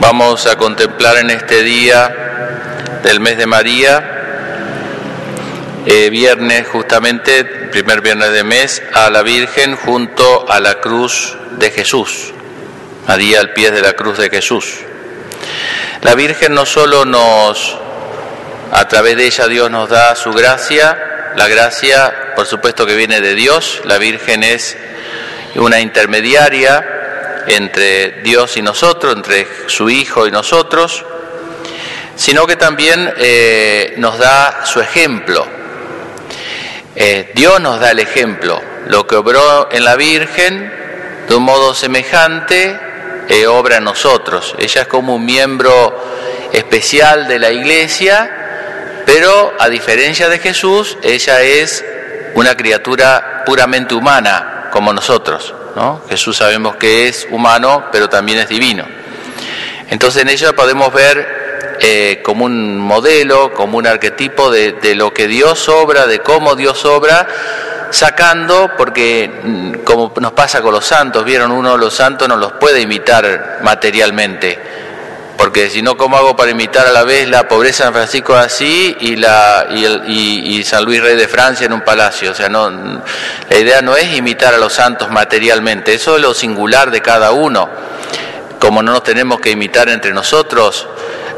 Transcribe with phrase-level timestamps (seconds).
[0.00, 4.02] Vamos a contemplar en este día del mes de María,
[5.84, 11.70] eh, viernes justamente, primer viernes de mes, a la Virgen junto a la cruz de
[11.70, 12.32] Jesús,
[13.06, 14.78] María al pie de la cruz de Jesús.
[16.00, 17.76] La Virgen no solo nos,
[18.72, 23.20] a través de ella Dios nos da su gracia, la gracia por supuesto que viene
[23.20, 24.78] de Dios, la Virgen es
[25.56, 26.99] una intermediaria,
[27.46, 31.04] entre Dios y nosotros, entre su Hijo y nosotros,
[32.16, 35.46] sino que también eh, nos da su ejemplo.
[36.94, 38.60] Eh, Dios nos da el ejemplo.
[38.88, 40.72] Lo que obró en la Virgen,
[41.28, 42.78] de un modo semejante,
[43.28, 44.54] eh, obra en nosotros.
[44.58, 51.40] Ella es como un miembro especial de la iglesia, pero a diferencia de Jesús, ella
[51.42, 51.84] es
[52.34, 55.54] una criatura puramente humana, como nosotros.
[56.08, 58.84] Jesús sabemos que es humano, pero también es divino.
[59.88, 65.26] Entonces en ella podemos ver eh, como un modelo, como un arquetipo de, lo que
[65.26, 67.26] Dios obra, de cómo Dios obra,
[67.90, 72.52] sacando, porque mm, como nos pasa con los santos, vieron, uno los santos no los
[72.52, 74.58] puede imitar materialmente
[75.40, 78.34] porque si no, ¿cómo hago para imitar a la vez la pobreza de San Francisco
[78.34, 82.32] así y, la, y, San Luis Rey de Francia en un palacio?
[82.32, 86.34] O sea, no, la idea no es imitar a los santos materialmente, eso es lo
[86.34, 87.70] singular de cada uno.
[88.58, 90.86] Como no nos tenemos que imitar entre nosotros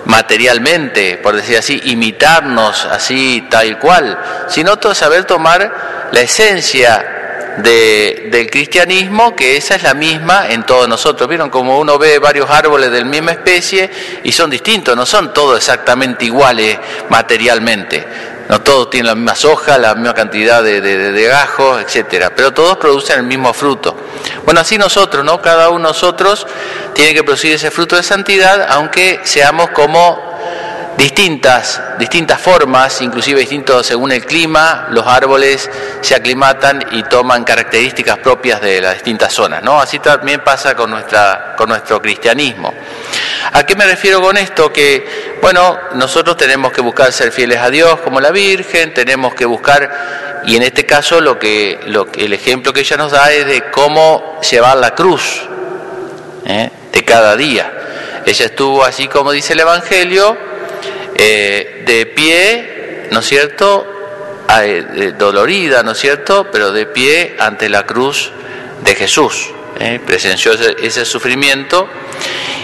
[0.06, 7.21] materialmente, por decir así, imitarnos así tal cual, sino todo saber tomar la esencia
[7.58, 11.28] del cristianismo, que esa es la misma en todos nosotros.
[11.28, 13.90] Vieron como uno ve varios árboles de la misma especie
[14.22, 18.06] y son distintos, no son todos exactamente iguales materialmente.
[18.48, 22.76] No todos tienen las mismas hojas, la misma cantidad de, de, gajos, etcétera, pero todos
[22.76, 23.96] producen el mismo fruto.
[24.44, 25.40] Bueno, así nosotros, ¿no?
[25.40, 26.46] Cada uno de nosotros
[26.92, 30.31] tiene que producir ese fruto de santidad, aunque seamos como
[31.02, 35.68] distintas, distintas formas, inclusive distintos según el clima, los árboles
[36.00, 39.64] se aclimatan y toman características propias de las distintas zonas.
[39.64, 39.80] ¿no?
[39.80, 42.72] Así también pasa con, nuestra, con nuestro cristianismo.
[43.52, 44.72] ¿A qué me refiero con esto?
[44.72, 49.44] Que, bueno, nosotros tenemos que buscar ser fieles a Dios como la Virgen, tenemos que
[49.44, 53.44] buscar, y en este caso lo que, lo, el ejemplo que ella nos da es
[53.46, 55.48] de cómo llevar la cruz
[56.46, 56.70] ¿eh?
[56.92, 57.72] de cada día.
[58.24, 60.51] Ella estuvo así como dice el Evangelio,
[61.14, 63.86] eh, de pie, ¿no es cierto?
[64.60, 66.48] Eh, dolorida, ¿no es cierto?
[66.52, 68.32] Pero de pie ante la cruz
[68.82, 69.50] de Jesús.
[69.78, 70.00] ¿eh?
[70.04, 71.88] Presenció ese, sufrimiento.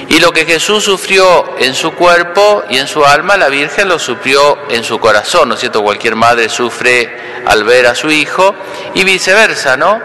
[0.09, 3.98] Y lo que Jesús sufrió en su cuerpo y en su alma, la Virgen lo
[3.98, 5.82] sufrió en su corazón, ¿no es cierto?
[5.82, 8.54] Cualquier madre sufre al ver a su hijo
[8.94, 10.00] y viceversa, ¿no?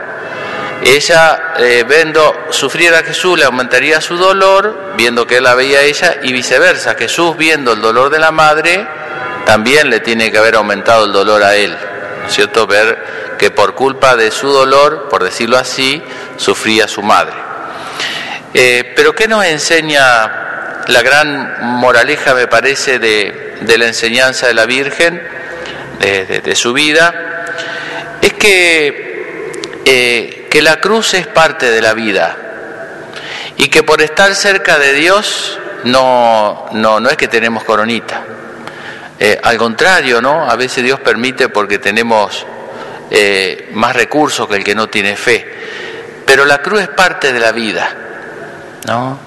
[0.86, 5.80] Ella, eh, viendo sufrir a Jesús, le aumentaría su dolor, viendo que él la veía
[5.80, 6.96] a ella, y viceversa.
[6.96, 8.86] Jesús, viendo el dolor de la madre,
[9.46, 11.76] también le tiene que haber aumentado el dolor a él.
[12.22, 12.68] ¿No es cierto?
[12.68, 16.02] Ver que por culpa de su dolor, por decirlo así,
[16.38, 17.36] sufría su madre.
[18.54, 24.66] Eh, pero ¿qué nos enseña la gran moraleja, me parece, de, la enseñanza de la
[24.66, 25.22] Virgen,
[26.00, 27.14] de, su vida?
[28.22, 29.12] Es que
[29.86, 32.38] eh, que la cruz es parte de la vida
[33.58, 38.24] y que por estar cerca de Dios no, no, no es que tenemos coronita.
[39.20, 40.50] Eh, al contrario, ¿no?
[40.50, 42.46] A veces Dios permite porque tenemos
[43.12, 45.46] eh, más recursos que el que no tiene fe.
[46.26, 47.96] Pero la cruz es parte de la vida,
[48.88, 49.20] ¿no?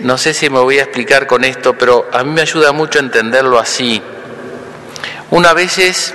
[0.00, 2.98] No sé si me voy a explicar con esto, pero a mí me ayuda mucho
[2.98, 4.02] entenderlo así.
[5.30, 6.14] Una vez es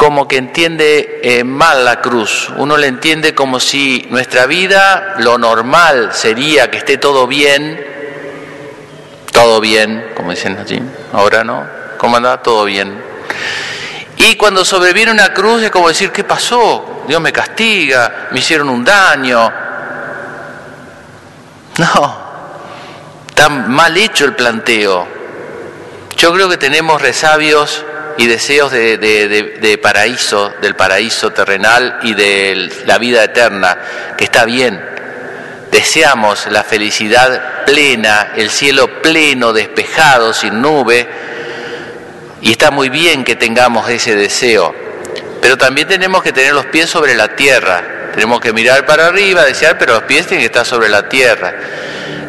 [0.00, 2.48] como que entiende eh, mal la cruz.
[2.56, 7.78] Uno le entiende como si nuestra vida, lo normal sería que esté todo bien,
[9.30, 10.80] todo bien, como dicen allí,
[11.12, 11.66] ahora no,
[11.98, 12.42] ¿cómo anda?
[12.42, 12.98] Todo bien.
[14.16, 17.04] Y cuando sobreviene una cruz es como decir, ¿qué pasó?
[17.06, 19.52] Dios me castiga, me hicieron un daño.
[21.76, 22.16] No,
[23.28, 25.06] está mal hecho el planteo.
[26.16, 27.84] Yo creo que tenemos resabios
[28.20, 33.78] y deseos de, paraíso, del paraíso terrenal y de la vida eterna,
[34.18, 34.78] que está bien.
[35.72, 41.08] Deseamos la felicidad plena, el cielo pleno, despejado, sin nube,
[42.42, 44.74] y está muy bien que tengamos ese deseo,
[45.40, 49.46] pero también tenemos que tener los pies sobre la tierra, tenemos que mirar para arriba,
[49.46, 51.54] desear, pero los pies tienen que estar sobre la tierra.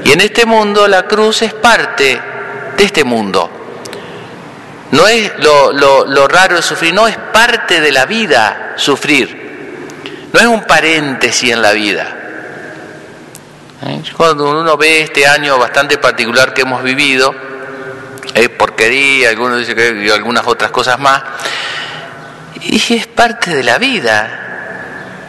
[0.05, 2.17] Y en este mundo la cruz es parte
[2.77, 3.61] de este mundo.
[4.91, 10.29] No es lo, raro de sufrir, no es parte de la vida sufrir.
[10.33, 12.17] No es un paréntesis en la vida.
[13.83, 14.03] ¿Eh?
[14.15, 17.33] Cuando uno ve este año bastante particular que hemos vivido,
[18.33, 21.23] es porquería, algunos dicen que algunas otras cosas más,
[22.61, 24.50] y es parte de la vida.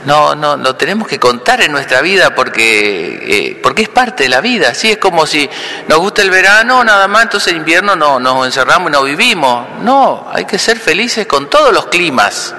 [0.05, 4.29] No, no, lo tenemos que contar en nuestra vida porque, eh, porque es parte de
[4.29, 4.71] la vida.
[4.71, 5.49] Así es como si
[5.87, 9.67] nos gusta el verano, nada más, entonces el invierno no, nos encerramos y no vivimos.
[9.81, 12.55] No, hay que ser felices con todos los climas,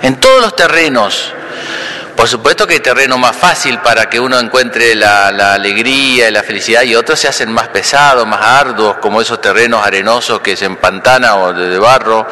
[0.00, 1.32] en todos los terrenos.
[2.16, 6.42] Por supuesto que hay terreno más fácil para que uno encuentre la, alegría y la
[6.42, 10.64] felicidad y otros se hacen más pesados, más arduos, como esos terrenos arenosos que se
[10.64, 12.26] empantana o de barro.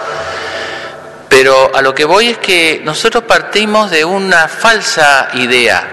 [1.44, 5.86] Pero a lo que voy es que nosotros partimos de una falsa idea,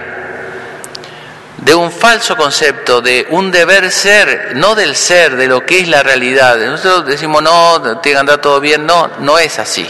[1.58, 5.90] de un falso concepto, de un deber ser, no del ser, de lo que es
[5.90, 6.56] la realidad.
[6.58, 9.86] Nosotros decimos, no, tiene que andar todo bien, no, no es así.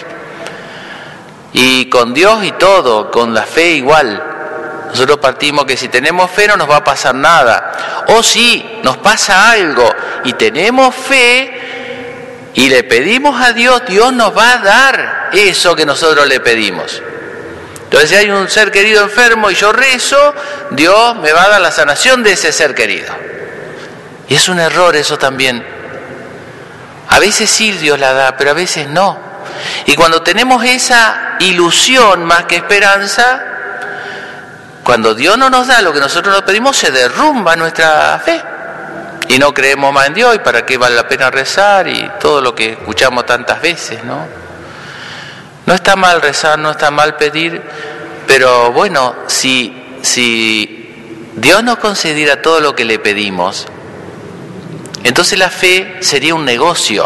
[1.53, 4.87] Y con Dios y todo, con la fe igual.
[4.89, 8.05] Nosotros partimos que si tenemos fe no nos va a pasar nada.
[8.07, 9.87] O si nos pasa algo
[10.23, 11.60] y tenemos fe
[12.53, 17.01] y le pedimos a Dios, Dios nos va a dar eso que nosotros le pedimos.
[17.83, 20.33] Entonces si hay un ser querido enfermo y yo rezo,
[20.71, 23.13] Dios me va a dar la sanación de ese ser querido.
[24.27, 25.65] Y es un error eso también.
[27.09, 29.19] A veces sí Dios la da, pero a veces no.
[29.85, 33.43] Y cuando tenemos esa ilusión más que esperanza,
[34.83, 38.41] cuando Dios no nos da lo que nosotros nos pedimos, se derrumba nuestra fe.
[39.31, 42.41] Y no creemos más en Dios y para qué vale la pena rezar y todo
[42.41, 44.27] lo que escuchamos tantas veces, ¿no?
[45.65, 47.61] No está mal rezar, no está mal pedir,
[48.27, 53.67] pero bueno, si, si Dios nos concediera todo lo que le pedimos,
[55.05, 57.05] entonces la fe sería un negocio,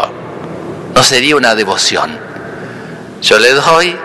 [0.96, 2.18] no sería una devoción.
[3.22, 3.96] Yo le doy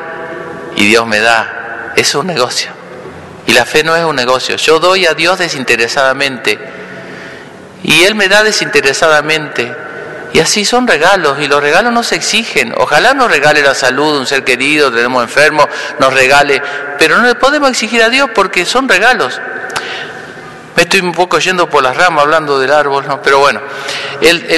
[0.75, 1.93] y Dios me da.
[1.95, 2.69] Es un negocio.
[3.47, 4.57] Y la fe no es un negocio.
[4.57, 6.80] Yo doy a Dios desinteresadamente
[7.83, 9.75] y Él me da desinteresadamente.
[10.33, 12.73] Y así son regalos y los regalos no se exigen.
[12.77, 15.67] Ojalá nos regale la salud, un ser querido, tenemos enfermo,
[15.99, 16.61] nos regale,
[16.97, 19.41] pero no le podemos exigir a Dios porque son regalos.
[20.75, 23.21] Me estoy un poco yendo por las ramas hablando del árbol, ¿no?
[23.21, 23.59] pero bueno,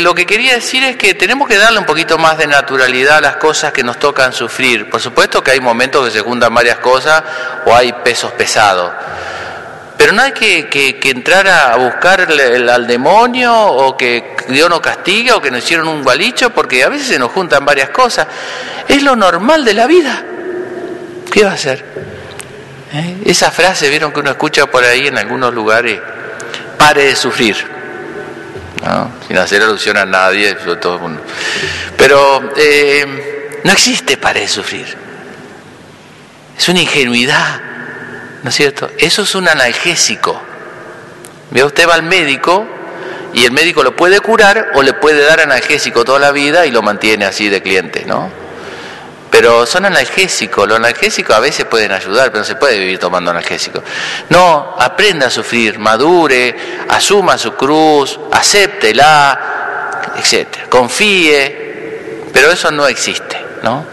[0.02, 3.22] lo que quería decir es que tenemos que darle un poquito más de naturalidad a
[3.22, 4.90] las cosas que nos tocan sufrir.
[4.92, 7.24] Por supuesto que hay momentos que se juntan varias cosas
[7.66, 8.92] o hay pesos pesados,
[9.98, 15.42] pero no hay que, entrar a buscar al demonio o que Dios nos castigue o
[15.42, 18.28] que nos hicieron un gualicho, porque a veces se nos juntan varias cosas.
[18.88, 20.24] Es lo normal de la vida.
[21.32, 21.84] ¿Qué va a hacer?
[22.94, 23.18] ¿Eh?
[23.26, 26.00] Esa frase, vieron que uno escucha por ahí en algunos lugares,
[26.78, 27.56] pare de sufrir,
[29.28, 31.22] sin hacer alusión a nadie, todo el mundo.
[31.98, 34.96] Pero eh, no existe pare de sufrir,
[36.56, 37.62] es una ingenuidad,
[38.44, 38.92] ¿no es cierto?
[38.98, 40.40] Eso es un analgésico.
[41.52, 42.66] Ve, usted va al médico
[43.34, 46.72] y el médico lo puede curar o le puede dar analgésico toda la vida y
[46.72, 48.30] lo mantiene así de cliente, ¿no?
[49.32, 53.32] Pero son analgésicos, los analgésicos a veces pueden ayudar, pero no se puede vivir tomando
[53.32, 53.82] analgésicos.
[54.30, 56.56] No, aprenda a sufrir, madure,
[56.90, 60.70] asuma su cruz, acéptela, etc.
[60.70, 63.93] Confíe, pero eso no existe, ¿no?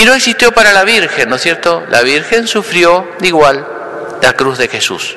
[0.00, 1.84] Y no existió para la Virgen, ¿no es cierto?
[1.88, 3.66] La Virgen sufrió igual
[4.22, 5.16] la cruz de Jesús.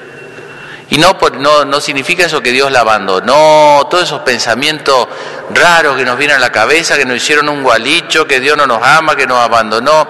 [0.90, 5.08] Y no, no, no significa eso que Dios la abandonó, todos esos pensamientos
[5.54, 8.66] raros que nos vienen a la cabeza, que nos hicieron un gualicho, que Dios no
[8.66, 10.10] nos ama, que nos abandonó.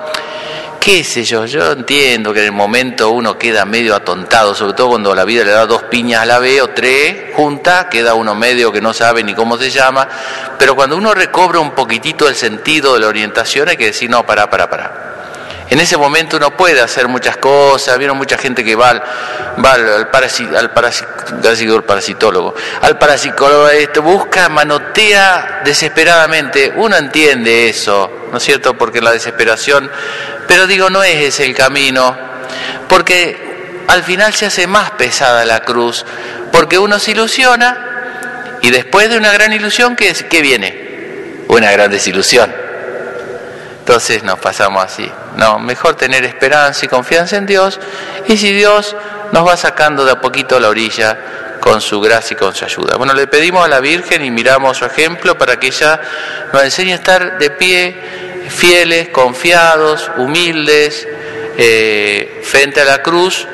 [0.81, 1.45] ¿Qué sé yo?
[1.45, 5.43] Yo entiendo que en el momento uno queda medio atontado, sobre todo cuando la vida
[5.43, 8.91] le da dos piñas a la vez o tres juntas, queda uno medio que no
[8.91, 10.09] sabe ni cómo se llama,
[10.57, 14.25] pero cuando uno recobra un poquitito el sentido de la orientación hay que decir, no,
[14.25, 15.10] para, para, para.
[15.71, 19.01] En ese momento uno puede hacer muchas cosas, vieron mucha gente que va al,
[19.63, 20.09] va al,
[20.53, 20.71] al,
[21.85, 22.99] parasitólogo, al
[23.71, 26.73] este, busca, manotea desesperadamente.
[26.75, 28.77] Uno entiende eso, ¿no es cierto?
[28.77, 29.89] Porque la desesperación,
[30.45, 32.17] pero digo, no es ese el camino,
[32.89, 36.05] porque al final se hace más pesada la cruz,
[36.51, 41.45] porque uno se ilusiona y después de una gran ilusión, ¿qué, qué viene?
[41.47, 42.70] Una gran desilusión.
[43.81, 45.11] Entonces nos pasamos así.
[45.37, 47.79] No, mejor tener esperanza y confianza en Dios
[48.27, 48.95] y si Dios
[49.31, 51.17] nos va sacando de a poquito a la orilla
[51.59, 52.95] con su gracia y con su ayuda.
[52.97, 55.99] Bueno, le pedimos a la Virgen y miramos su ejemplo para que ella
[56.53, 57.95] nos enseñe a estar de pie,
[58.49, 61.07] fieles, confiados, humildes,
[61.57, 63.47] eh, frente a la cruz,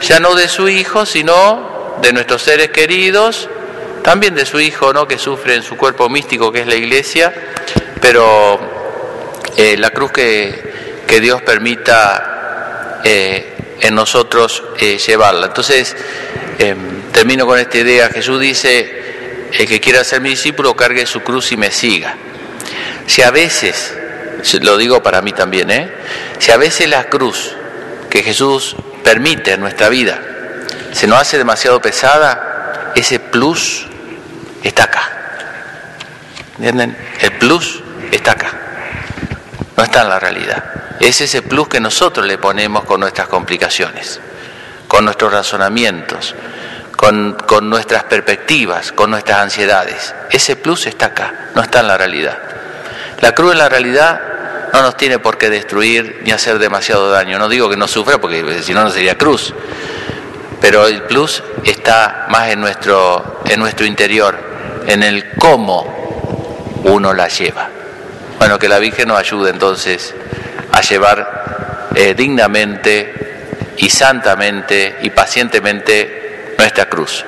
[0.00, 3.48] ya no de su Hijo, sino de nuestros seres queridos,
[4.02, 5.06] también de su Hijo, ¿no?
[5.06, 7.32] que sufre en su cuerpo místico, que es la Iglesia,
[8.00, 8.77] pero
[9.56, 15.46] eh, la cruz que, que Dios permita eh, en nosotros eh, llevarla.
[15.46, 15.96] Entonces,
[16.58, 18.08] em, Termino con esta idea.
[18.10, 22.14] Jesús dice, el que quiera ser mi discípulo, cargue su cruz y me siga.
[23.08, 23.92] Si a veces,
[24.60, 25.90] lo digo para mí también, ¿eh?
[26.38, 27.56] si a veces la cruz
[28.08, 30.20] que Jesús permite en nuestra vida
[30.92, 33.88] se nos hace demasiado pesada, ese plus
[34.62, 35.10] está acá.
[36.58, 36.96] ¿Entienden?
[37.20, 38.67] El plus está acá.
[39.78, 40.64] No está en la realidad.
[40.98, 44.20] Es ese plus que nosotros le ponemos con nuestras complicaciones,
[44.88, 46.34] con nuestros razonamientos,
[46.96, 50.16] con, con, nuestras perspectivas, con nuestras ansiedades.
[50.32, 52.36] Ese plus está acá, no está en la realidad.
[53.20, 54.20] La cruz en la realidad
[54.72, 57.38] no nos tiene por qué destruir ni hacer demasiado daño.
[57.38, 59.54] No digo que no sufra porque si no, no sería cruz.
[60.60, 64.36] Pero el plus está más en nuestro, en nuestro interior,
[64.88, 67.77] en el cómo uno la lleva.
[68.38, 70.14] Bueno, que la Virgen nos ayude entonces
[70.72, 77.24] a llevar eh, dignamente y santamente y pacientemente nuestra cruz.